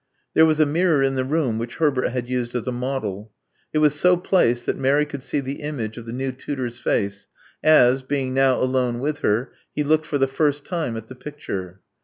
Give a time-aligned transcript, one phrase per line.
[0.33, 3.31] There was a mirror in the room, which Herbert had used as a model.
[3.71, 7.27] It was so placed that Mary could see the image of the new tutor's face,
[7.63, 11.81] as, being now alone with her, he looked for the first time at the picture.